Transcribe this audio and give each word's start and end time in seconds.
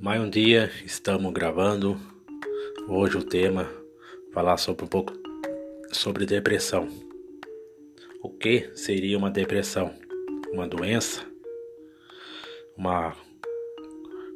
Mais 0.00 0.20
um 0.20 0.30
dia 0.30 0.70
estamos 0.84 1.32
gravando. 1.32 2.00
Hoje 2.86 3.16
o 3.16 3.24
tema 3.24 3.68
falar 4.32 4.56
sobre 4.56 4.84
um 4.84 4.88
pouco 4.88 5.12
sobre 5.90 6.24
depressão. 6.24 6.88
O 8.22 8.30
que 8.30 8.70
seria 8.74 9.18
uma 9.18 9.28
depressão? 9.28 9.92
Uma 10.52 10.68
doença? 10.68 11.26
Uma 12.76 13.16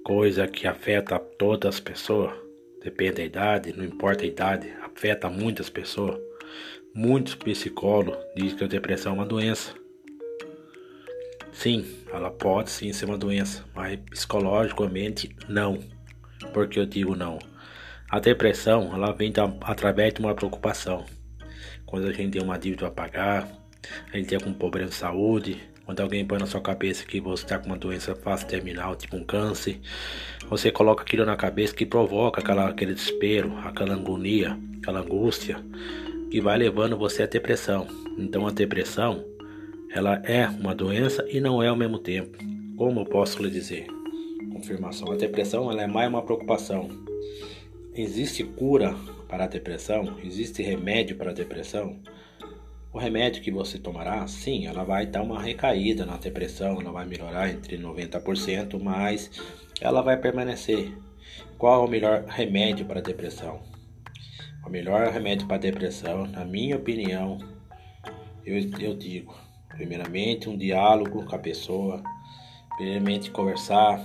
coisa 0.04 0.48
que 0.48 0.66
afeta 0.66 1.16
todas 1.20 1.76
as 1.76 1.80
pessoas, 1.80 2.34
depende 2.82 3.18
da 3.18 3.22
idade, 3.22 3.72
não 3.72 3.84
importa 3.84 4.24
a 4.24 4.26
idade, 4.26 4.68
afeta 4.82 5.30
muitas 5.30 5.70
pessoas. 5.70 6.18
Muitos 6.92 7.36
psicólogos 7.36 8.18
dizem 8.34 8.58
que 8.58 8.64
a 8.64 8.66
depressão 8.66 9.12
é 9.12 9.14
uma 9.14 9.26
doença. 9.26 9.81
Sim, 11.52 11.84
ela 12.12 12.30
pode 12.30 12.70
sim 12.70 12.92
ser 12.92 13.04
uma 13.04 13.18
doença, 13.18 13.64
mas 13.74 13.98
psicologicamente 14.10 15.34
não. 15.48 15.78
Por 16.52 16.66
que 16.66 16.80
eu 16.80 16.86
digo 16.86 17.14
não? 17.14 17.38
A 18.10 18.18
depressão, 18.18 18.92
ela 18.94 19.12
vem 19.12 19.30
da, 19.30 19.44
através 19.60 20.12
de 20.12 20.20
uma 20.20 20.34
preocupação. 20.34 21.04
Quando 21.86 22.08
a 22.08 22.12
gente 22.12 22.32
tem 22.32 22.42
uma 22.42 22.58
dívida 22.58 22.86
a 22.86 22.90
pagar, 22.90 23.48
a 24.12 24.16
gente 24.16 24.28
tem 24.28 24.38
algum 24.38 24.52
problema 24.52 24.88
de 24.88 24.94
saúde, 24.94 25.60
quando 25.84 26.00
alguém 26.00 26.24
põe 26.24 26.38
na 26.38 26.46
sua 26.46 26.60
cabeça 26.60 27.04
que 27.04 27.20
você 27.20 27.44
está 27.44 27.58
com 27.58 27.66
uma 27.66 27.76
doença 27.76 28.14
fácil 28.14 28.46
terminal, 28.46 28.94
tipo 28.96 29.16
um 29.16 29.24
câncer, 29.24 29.80
você 30.48 30.70
coloca 30.70 31.02
aquilo 31.02 31.24
na 31.24 31.36
cabeça 31.36 31.74
que 31.74 31.84
provoca 31.84 32.40
aquela, 32.40 32.68
aquele 32.68 32.94
desespero, 32.94 33.56
aquela 33.58 33.94
agonia, 33.94 34.58
aquela 34.78 35.00
angústia, 35.00 35.62
que 36.30 36.40
vai 36.40 36.56
levando 36.56 36.96
você 36.96 37.24
à 37.24 37.26
depressão. 37.26 37.86
Então 38.16 38.46
a 38.46 38.50
depressão 38.50 39.24
ela 39.94 40.22
é 40.24 40.48
uma 40.48 40.74
doença 40.74 41.22
e 41.28 41.38
não 41.38 41.62
é 41.62 41.68
ao 41.68 41.76
mesmo 41.76 41.98
tempo. 41.98 42.38
Como 42.78 43.00
eu 43.00 43.04
posso 43.04 43.42
lhe 43.42 43.50
dizer? 43.50 43.86
Confirmação. 44.50 45.12
A 45.12 45.16
depressão 45.16 45.70
ela 45.70 45.82
é 45.82 45.86
mais 45.86 46.08
uma 46.08 46.22
preocupação. 46.22 46.88
Existe 47.94 48.42
cura 48.42 48.96
para 49.28 49.44
a 49.44 49.46
depressão? 49.46 50.16
Existe 50.24 50.62
remédio 50.62 51.16
para 51.16 51.30
a 51.30 51.34
depressão? 51.34 52.00
O 52.90 52.98
remédio 52.98 53.42
que 53.42 53.50
você 53.50 53.78
tomará, 53.78 54.26
sim, 54.26 54.66
ela 54.66 54.82
vai 54.82 55.04
dar 55.04 55.22
uma 55.22 55.42
recaída 55.42 56.06
na 56.06 56.16
depressão, 56.16 56.80
ela 56.80 56.90
vai 56.90 57.04
melhorar 57.04 57.50
entre 57.50 57.76
90%, 57.76 58.82
mas 58.82 59.30
ela 59.78 60.00
vai 60.00 60.16
permanecer. 60.16 60.90
Qual 61.58 61.82
é 61.82 61.86
o 61.86 61.90
melhor 61.90 62.24
remédio 62.24 62.86
para 62.86 63.00
a 63.00 63.02
depressão? 63.02 63.60
O 64.66 64.70
melhor 64.70 65.08
remédio 65.08 65.46
para 65.46 65.56
a 65.56 65.60
depressão, 65.60 66.26
na 66.26 66.46
minha 66.46 66.76
opinião, 66.76 67.38
eu, 68.44 68.56
eu 68.78 68.94
digo, 68.94 69.34
Primeiramente, 69.76 70.48
um 70.48 70.56
diálogo 70.56 71.24
com 71.24 71.34
a 71.34 71.38
pessoa. 71.38 72.02
Primeiramente, 72.76 73.30
conversar. 73.30 74.00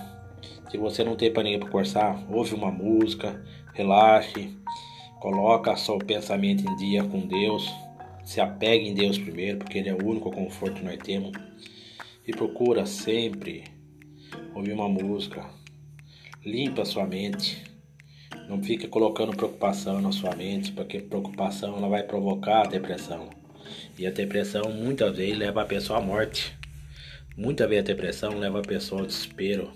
Se 0.69 0.77
você 0.77 1.03
não 1.03 1.15
tem 1.15 1.31
para 1.31 1.43
ninguém 1.43 1.59
para 1.59 1.69
conversar, 1.69 2.25
ouve 2.29 2.53
uma 2.53 2.71
música, 2.71 3.43
relaxe, 3.73 4.57
coloca 5.19 5.75
seu 5.75 5.97
pensamento 5.97 6.63
em 6.67 6.75
dia 6.75 7.03
com 7.03 7.21
Deus. 7.21 7.71
Se 8.23 8.41
apegue 8.41 8.89
em 8.89 8.93
Deus 8.93 9.17
primeiro, 9.17 9.59
porque 9.59 9.77
Ele 9.77 9.89
é 9.89 9.93
o 9.93 10.05
único 10.05 10.31
conforto 10.31 10.75
que 10.75 10.85
nós 10.85 10.97
temos. 10.97 11.31
E 12.27 12.31
procura 12.31 12.85
sempre 12.85 13.63
ouvir 14.53 14.73
uma 14.73 14.89
música. 14.89 15.45
Limpa 16.45 16.81
a 16.81 16.85
sua 16.85 17.05
mente. 17.05 17.63
Não 18.49 18.61
fique 18.61 18.87
colocando 18.87 19.35
preocupação 19.35 20.01
na 20.01 20.11
sua 20.11 20.35
mente, 20.35 20.71
porque 20.71 20.99
preocupação 20.99 21.77
ela 21.77 21.87
vai 21.87 22.03
provocar 22.03 22.67
depressão. 22.67 23.29
E 23.97 24.05
a 24.05 24.11
depressão 24.11 24.71
muitas 24.71 25.15
vezes 25.15 25.37
leva 25.37 25.61
a 25.61 25.65
pessoa 25.65 25.99
à 25.99 26.01
morte. 26.01 26.57
Muitas 27.35 27.67
vezes 27.69 27.83
a 27.83 27.93
depressão 27.93 28.39
leva 28.39 28.59
a 28.59 28.63
pessoa 28.63 29.01
ao 29.01 29.07
desespero, 29.07 29.71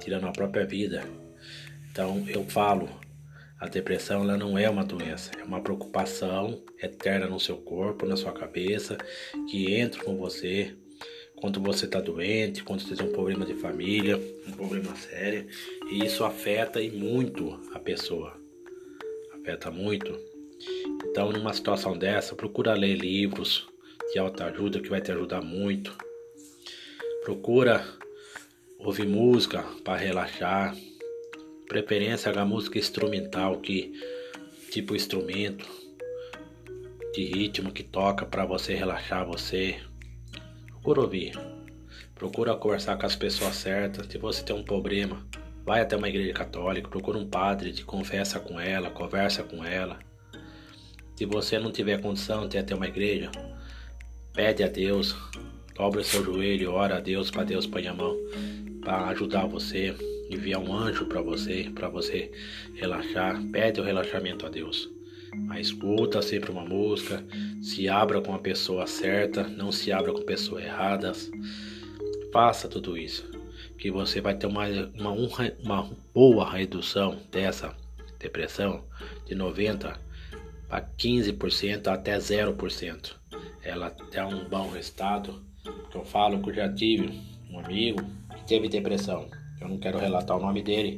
tirando 0.00 0.26
a 0.26 0.32
própria 0.32 0.66
vida. 0.66 1.04
Então 1.90 2.24
eu 2.28 2.44
falo, 2.44 2.88
a 3.58 3.66
depressão 3.66 4.22
ela 4.22 4.36
não 4.36 4.56
é 4.56 4.70
uma 4.70 4.84
doença, 4.84 5.32
é 5.38 5.42
uma 5.42 5.60
preocupação 5.60 6.62
eterna 6.80 7.26
no 7.26 7.40
seu 7.40 7.56
corpo, 7.56 8.06
na 8.06 8.16
sua 8.16 8.32
cabeça, 8.32 8.96
que 9.50 9.74
entra 9.74 10.04
com 10.04 10.16
você 10.16 10.76
quando 11.34 11.60
você 11.60 11.84
está 11.84 12.00
doente, 12.00 12.62
quando 12.62 12.82
você 12.82 12.94
tem 12.94 13.06
um 13.06 13.12
problema 13.12 13.44
de 13.44 13.54
família, 13.54 14.16
um 14.46 14.52
problema 14.52 14.94
sério, 14.96 15.46
e 15.90 16.04
isso 16.04 16.24
afeta 16.24 16.80
e 16.80 16.90
muito 16.90 17.60
a 17.74 17.78
pessoa. 17.78 18.36
Afeta 19.34 19.70
muito. 19.70 20.37
Então, 21.04 21.32
numa 21.32 21.52
situação 21.52 21.96
dessa, 21.96 22.34
procura 22.34 22.74
ler 22.74 22.94
livros 22.94 23.68
de 24.12 24.18
autoajuda 24.18 24.80
que 24.80 24.88
vai 24.88 25.00
te 25.00 25.12
ajudar 25.12 25.42
muito. 25.42 25.96
Procura 27.22 27.84
ouvir 28.78 29.06
música 29.06 29.62
para 29.84 29.98
relaxar. 29.98 30.74
Preferência 31.68 32.32
a 32.32 32.44
música 32.44 32.78
instrumental 32.78 33.60
que 33.60 33.92
tipo 34.70 34.94
instrumento 34.94 35.66
de 37.12 37.24
ritmo 37.24 37.72
que 37.72 37.82
toca 37.82 38.24
para 38.24 38.46
você 38.46 38.74
relaxar 38.74 39.26
você. 39.26 39.76
Procura 40.68 41.00
ouvir. 41.00 41.32
Procura 42.14 42.56
conversar 42.56 42.96
com 42.96 43.06
as 43.06 43.16
pessoas 43.16 43.56
certas. 43.56 44.06
Se 44.06 44.18
você 44.18 44.42
tem 44.42 44.56
um 44.56 44.64
problema, 44.64 45.26
vai 45.64 45.80
até 45.80 45.96
uma 45.96 46.08
igreja 46.08 46.32
católica, 46.32 46.88
procura 46.88 47.18
um 47.18 47.28
padre, 47.28 47.72
te 47.72 47.84
confessa 47.84 48.40
com 48.40 48.58
ela, 48.58 48.90
conversa 48.90 49.42
com 49.42 49.64
ela. 49.64 49.98
Se 51.18 51.26
você 51.26 51.58
não 51.58 51.72
tiver 51.72 52.00
condição 52.00 52.46
de 52.46 52.56
até 52.58 52.76
uma 52.76 52.86
igreja, 52.86 53.28
pede 54.32 54.62
a 54.62 54.68
Deus, 54.68 55.16
dobra 55.74 56.00
o 56.00 56.04
seu 56.04 56.24
joelho, 56.24 56.70
ora 56.70 56.98
a 56.98 57.00
Deus 57.00 57.28
para 57.28 57.42
Deus 57.42 57.66
pôr 57.66 57.84
a 57.88 57.92
mão 57.92 58.16
para 58.80 59.08
ajudar 59.08 59.44
você, 59.48 59.96
enviar 60.30 60.60
um 60.60 60.72
anjo 60.72 61.06
para 61.06 61.20
você, 61.20 61.72
para 61.74 61.88
você 61.88 62.30
relaxar. 62.76 63.42
Pede 63.50 63.80
o 63.80 63.82
relaxamento 63.82 64.46
a 64.46 64.48
Deus. 64.48 64.88
Mas 65.34 65.66
escuta 65.66 66.22
sempre 66.22 66.52
uma 66.52 66.64
música, 66.64 67.24
se 67.60 67.88
abra 67.88 68.20
com 68.20 68.32
a 68.32 68.38
pessoa 68.38 68.86
certa, 68.86 69.42
não 69.42 69.72
se 69.72 69.90
abra 69.90 70.12
com 70.12 70.22
pessoas 70.22 70.62
erradas. 70.62 71.28
Faça 72.32 72.68
tudo 72.68 72.96
isso, 72.96 73.28
que 73.76 73.90
você 73.90 74.20
vai 74.20 74.36
ter 74.36 74.46
uma, 74.46 74.66
uma, 74.94 75.52
uma 75.64 75.90
boa 76.14 76.48
redução 76.48 77.18
dessa 77.32 77.74
depressão 78.20 78.84
de 79.26 79.34
90 79.34 80.06
para 80.68 80.86
15% 80.98 81.88
até 81.88 82.16
0%. 82.18 83.14
Ela 83.62 83.94
dá 84.12 84.26
um 84.26 84.48
bom 84.48 84.70
resultado. 84.70 85.42
Eu 85.94 86.04
falo 86.04 86.40
que 86.42 86.50
eu 86.50 86.54
já 86.54 86.72
tive 86.72 87.20
um 87.50 87.58
amigo 87.58 88.04
que 88.36 88.44
teve 88.46 88.68
depressão. 88.68 89.28
Eu 89.60 89.68
não 89.68 89.78
quero 89.78 89.98
relatar 89.98 90.36
o 90.36 90.40
nome 90.40 90.62
dele, 90.62 90.96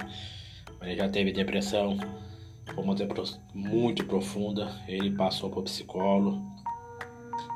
mas 0.78 0.88
ele 0.88 0.96
já 0.96 1.08
teve 1.08 1.32
depressão. 1.32 1.96
Foi 2.66 2.84
uma 2.84 2.94
depressão 2.94 3.40
muito 3.54 4.04
profunda. 4.04 4.70
Ele 4.86 5.10
passou 5.12 5.50
para 5.50 5.60
o 5.60 5.64
psicólogo, 5.64 6.42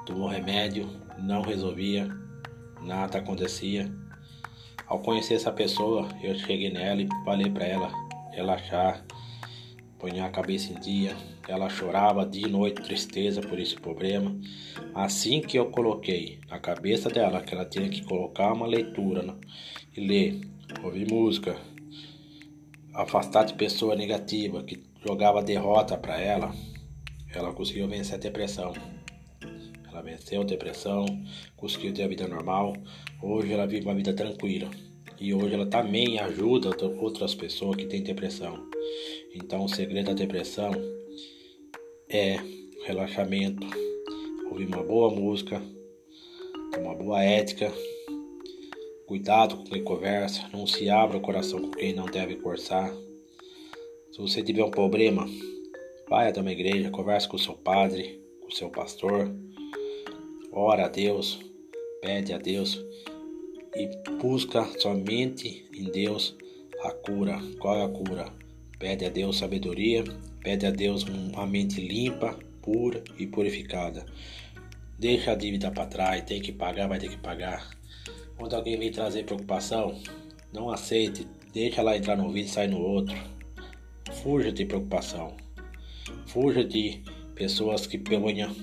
tomou 0.06 0.28
remédio, 0.28 0.88
não 1.18 1.42
resolvia, 1.42 2.08
nada 2.80 3.18
acontecia. 3.18 3.90
Ao 4.86 5.00
conhecer 5.00 5.34
essa 5.34 5.50
pessoa, 5.50 6.08
eu 6.22 6.34
cheguei 6.36 6.70
nela 6.70 7.02
e 7.02 7.08
falei 7.24 7.50
para 7.50 7.64
ela 7.64 7.90
relaxar, 8.32 9.04
pôr 9.98 10.10
a 10.20 10.28
cabeça 10.28 10.72
em 10.72 10.80
dia, 10.80 11.16
ela 11.48 11.68
chorava 11.68 12.26
dia 12.26 12.46
e 12.46 12.50
noite, 12.50 12.82
tristeza 12.82 13.40
por 13.40 13.58
esse 13.58 13.74
problema. 13.74 14.36
Assim 14.94 15.40
que 15.40 15.58
eu 15.58 15.66
coloquei 15.66 16.38
na 16.48 16.58
cabeça 16.58 17.08
dela 17.08 17.40
que 17.40 17.54
ela 17.54 17.64
tinha 17.64 17.88
que 17.88 18.02
colocar 18.02 18.52
uma 18.52 18.66
leitura 18.66 19.22
né? 19.22 19.34
e 19.96 20.00
ler, 20.00 20.40
ouvir 20.82 21.10
música, 21.10 21.56
afastar 22.94 23.44
de 23.44 23.54
pessoa 23.54 23.96
negativa 23.96 24.62
que 24.62 24.82
jogava 25.04 25.42
derrota 25.42 25.96
para 25.96 26.20
ela, 26.20 26.54
ela 27.34 27.52
conseguiu 27.52 27.88
vencer 27.88 28.14
a 28.14 28.18
depressão. 28.18 28.72
Ela 29.90 30.02
venceu 30.02 30.42
a 30.42 30.44
depressão, 30.44 31.04
conseguiu 31.56 31.92
ter 31.92 32.04
a 32.04 32.08
vida 32.08 32.26
normal. 32.26 32.74
Hoje 33.22 33.52
ela 33.52 33.66
vive 33.66 33.86
uma 33.86 33.94
vida 33.94 34.12
tranquila. 34.12 34.70
E 35.20 35.32
hoje 35.32 35.54
ela 35.54 35.66
também 35.66 36.18
ajuda 36.18 36.70
outras 36.98 37.34
pessoas 37.34 37.76
que 37.76 37.86
têm 37.86 38.02
depressão. 38.02 38.68
Então 39.34 39.64
o 39.64 39.68
segredo 39.68 40.06
da 40.06 40.12
depressão 40.12 40.70
é 42.08 42.36
relaxamento, 42.84 43.66
ouvir 44.48 44.66
uma 44.66 44.82
boa 44.82 45.10
música, 45.10 45.60
ter 46.70 46.78
uma 46.78 46.94
boa 46.94 47.20
ética, 47.20 47.72
cuidado 49.06 49.56
com 49.56 49.64
quem 49.64 49.82
conversa, 49.82 50.48
não 50.52 50.68
se 50.68 50.88
abra 50.88 51.16
o 51.16 51.20
coração 51.20 51.60
com 51.60 51.70
quem 51.72 51.92
não 51.92 52.06
deve 52.06 52.36
conversar. 52.36 52.94
Se 54.12 54.18
você 54.18 54.40
tiver 54.40 54.62
um 54.62 54.70
problema, 54.70 55.28
vai 56.08 56.28
até 56.28 56.40
uma 56.40 56.52
igreja, 56.52 56.90
converse 56.90 57.26
com 57.26 57.36
o 57.36 57.40
seu 57.40 57.54
padre, 57.54 58.22
com 58.40 58.46
o 58.46 58.54
seu 58.54 58.70
pastor, 58.70 59.34
ora 60.52 60.84
a 60.84 60.88
Deus, 60.88 61.40
pede 62.00 62.32
a 62.32 62.38
Deus 62.38 62.80
e 63.74 63.90
busca 64.22 64.64
somente 64.78 65.68
em 65.74 65.90
Deus 65.90 66.36
a 66.84 66.92
cura. 66.92 67.40
Qual 67.58 67.76
é 67.76 67.82
a 67.82 67.88
cura? 67.88 68.43
Pede 68.84 69.06
a 69.06 69.08
Deus 69.08 69.38
sabedoria 69.38 70.04
Pede 70.42 70.66
a 70.66 70.70
Deus 70.70 71.04
uma 71.04 71.46
mente 71.46 71.80
limpa, 71.80 72.38
pura 72.60 73.02
e 73.18 73.26
purificada. 73.26 74.04
Deixa 74.98 75.32
a 75.32 75.34
dívida 75.34 75.70
para 75.70 75.86
trás, 75.86 76.22
tem 76.24 76.38
que 76.38 76.52
pagar, 76.52 76.86
vai 76.86 76.98
ter 76.98 77.08
que 77.08 77.16
pagar. 77.16 77.70
Quando 78.36 78.54
alguém 78.54 78.78
vem 78.78 78.92
trazer 78.92 79.24
preocupação, 79.24 79.98
não 80.52 80.68
aceite 80.70 81.26
Deixa 81.50 81.80
ela 81.80 81.96
entrar 81.96 82.14
no 82.14 82.28
vídeo 82.30 82.44
e 82.44 82.50
sair 82.50 82.68
no 82.68 82.78
outro. 82.78 83.16
Fuja 84.22 84.52
de 84.52 84.66
preocupação. 84.66 85.34
Fuja 86.26 86.62
de 86.62 87.00
pessoas 87.34 87.86
que 87.86 87.96
ponham 87.96 88.54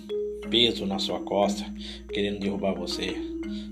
peso 0.49 0.85
na 0.85 0.99
sua 0.99 1.19
costa, 1.19 1.65
querendo 2.11 2.39
derrubar 2.39 2.73
você. 2.73 3.15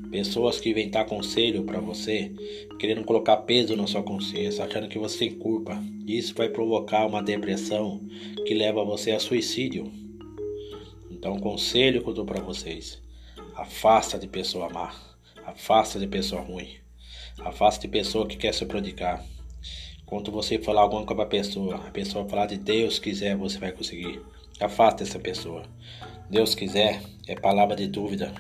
Pessoas 0.10 0.60
que 0.60 0.74
dar 0.88 1.06
conselho 1.06 1.64
para 1.64 1.80
você, 1.80 2.32
querendo 2.80 3.04
colocar 3.04 3.38
peso 3.38 3.76
na 3.76 3.86
sua 3.86 4.02
consciência, 4.02 4.66
achando 4.66 4.88
que 4.88 4.98
você 4.98 5.20
tem 5.20 5.38
culpa. 5.38 5.82
Isso 6.08 6.34
vai 6.34 6.50
provocar 6.50 7.06
uma 7.06 7.22
depressão 7.22 8.02
que 8.46 8.56
leva 8.56 8.84
você 8.84 9.12
a 9.12 9.20
suicídio. 9.20 9.92
Então, 11.12 11.36
o 11.36 11.42
conselho 11.42 12.02
que 12.02 12.10
eu 12.10 12.14
dou 12.14 12.26
para 12.26 12.42
vocês: 12.42 13.00
afasta 13.56 14.18
de 14.18 14.28
pessoa 14.28 14.70
má, 14.70 14.96
afasta 15.46 16.00
de 16.00 16.08
pessoa 16.08 16.42
ruim, 16.42 16.70
afasta 17.40 17.82
de 17.82 17.88
pessoa 17.88 18.26
que 18.26 18.38
quer 18.38 18.54
se 18.54 18.66
prodigar. 18.66 19.24
Quando 20.08 20.32
você 20.32 20.58
falar 20.58 20.82
alguma 20.82 21.06
coisa 21.06 21.18
para 21.18 21.26
a 21.26 21.30
pessoa, 21.30 21.76
a 21.76 21.92
pessoa 21.92 22.28
falar 22.28 22.48
de 22.48 22.58
Deus 22.58 22.98
quiser, 22.98 23.38
você 23.38 23.60
vai 23.60 23.72
conseguir. 23.72 24.20
Afasta 24.60 25.04
essa 25.04 25.20
pessoa. 25.20 25.64
Deus 26.30 26.54
quiser 26.54 27.02
é 27.28 27.34
palavra 27.34 27.76
de 27.76 27.88
dúvida. 27.88 28.32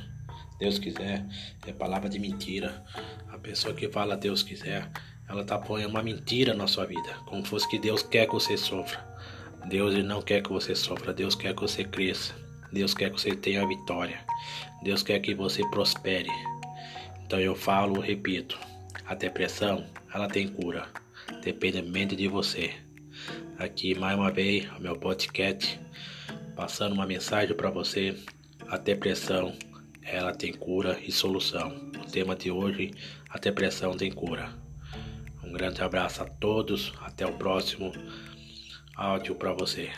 Deus 0.59 0.77
quiser 0.77 1.25
é 1.65 1.73
palavra 1.73 2.07
de 2.07 2.19
mentira. 2.19 2.83
A 3.29 3.37
pessoa 3.39 3.73
que 3.73 3.89
fala 3.89 4.15
Deus 4.15 4.43
quiser, 4.43 4.87
ela 5.27 5.43
tá 5.43 5.57
pondo 5.57 5.87
uma 5.87 6.03
mentira 6.03 6.53
na 6.53 6.67
sua 6.67 6.85
vida, 6.85 7.15
como 7.25 7.43
fosse 7.43 7.67
que 7.67 7.79
Deus 7.79 8.03
quer 8.03 8.27
que 8.27 8.33
você 8.33 8.55
sofra. 8.55 9.03
Deus 9.67 9.95
não 10.03 10.21
quer 10.21 10.43
que 10.43 10.51
você 10.51 10.75
sofra, 10.75 11.11
Deus 11.11 11.33
quer 11.33 11.55
que 11.55 11.61
você 11.61 11.83
cresça. 11.83 12.35
Deus 12.71 12.93
quer 12.93 13.09
que 13.09 13.19
você 13.19 13.35
tenha 13.35 13.67
vitória. 13.67 14.19
Deus 14.83 15.01
quer 15.01 15.19
que 15.19 15.33
você 15.33 15.67
prospere. 15.69 16.29
Então 17.25 17.39
eu 17.39 17.55
falo, 17.55 17.99
repito, 17.99 18.59
a 19.07 19.15
depressão, 19.15 19.83
ela 20.13 20.27
tem 20.27 20.47
cura 20.47 20.87
dependendo 21.41 22.15
de 22.15 22.27
você. 22.27 22.71
Aqui 23.57 23.95
mais 23.95 24.15
uma 24.15 24.29
vez 24.29 24.69
o 24.77 24.79
meu 24.79 24.95
podcast 24.95 25.79
passando 26.59 26.91
uma 26.91 27.07
mensagem 27.07 27.55
para 27.55 27.69
você. 27.69 28.13
A 28.67 28.75
depressão 28.75 29.55
ela 30.03 30.35
tem 30.35 30.51
cura 30.51 30.99
e 30.99 31.09
solução. 31.09 31.69
O 31.97 32.11
tema 32.11 32.35
de 32.35 32.51
hoje, 32.51 32.91
a 33.29 33.37
depressão 33.37 33.95
tem 33.95 34.11
cura. 34.11 34.49
Um 35.41 35.53
grande 35.53 35.81
abraço 35.81 36.21
a 36.21 36.25
todos, 36.25 36.91
até 36.99 37.25
o 37.25 37.31
próximo 37.37 37.93
áudio 38.93 39.35
para 39.35 39.53
você. 39.53 39.89